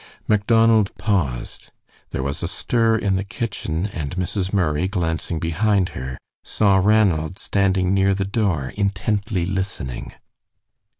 Macdonald 0.27 0.89
paused. 0.97 1.69
There 2.09 2.23
was 2.23 2.41
a 2.41 2.47
stir 2.47 2.95
in 2.95 3.17
the 3.17 3.23
kitchen, 3.23 3.85
and 3.85 4.15
Mrs. 4.15 4.51
Murray, 4.51 4.87
glancing 4.87 5.37
behind 5.39 5.89
her, 5.89 6.17
saw 6.43 6.77
Ranald 6.77 7.37
standing 7.37 7.93
near 7.93 8.15
the 8.15 8.25
door 8.25 8.73
intently 8.75 9.45
listening. 9.45 10.13